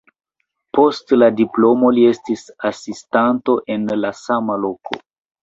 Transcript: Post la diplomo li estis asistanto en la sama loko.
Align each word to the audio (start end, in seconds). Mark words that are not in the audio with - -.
Post 0.77 1.13
la 1.23 1.27
diplomo 1.41 1.91
li 1.97 2.07
estis 2.13 2.47
asistanto 2.71 3.57
en 3.77 3.87
la 4.01 4.13
sama 4.23 4.59
loko. 4.65 5.01